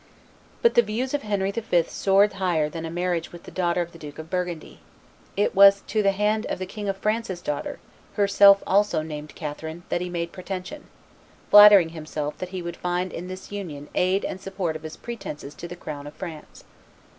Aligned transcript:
But 0.63 0.73
the 0.73 0.81
views 0.81 1.13
of 1.13 1.21
Henry 1.21 1.51
V. 1.51 1.83
soared 1.83 2.33
higher 2.33 2.69
than 2.69 2.85
a 2.87 2.89
marriage 2.89 3.31
with 3.31 3.47
a 3.47 3.51
daughter 3.51 3.81
of 3.83 3.91
the 3.91 3.99
Duke 3.99 4.17
of 4.17 4.31
Burgundy. 4.31 4.79
It 5.37 5.53
was 5.53 5.81
to 5.81 6.01
the 6.01 6.09
hand 6.09 6.47
of 6.47 6.57
the 6.57 6.65
King 6.65 6.89
of 6.89 6.97
France's 6.97 7.39
daughter, 7.39 7.77
herself 8.15 8.63
also 8.65 9.03
named 9.03 9.35
Catherine, 9.35 9.83
that 9.89 10.01
he 10.01 10.09
made 10.09 10.31
pretension, 10.31 10.85
flattering 11.51 11.89
himself 11.89 12.35
that 12.39 12.49
he 12.49 12.63
would 12.63 12.77
find 12.77 13.13
in 13.13 13.27
this 13.27 13.51
union 13.51 13.89
aid 13.93 14.23
in 14.23 14.39
support 14.39 14.75
of 14.75 14.81
his 14.81 14.97
pretences 14.97 15.53
to 15.53 15.67
the 15.67 15.75
crown 15.75 16.07
of 16.07 16.15
France. 16.15 16.63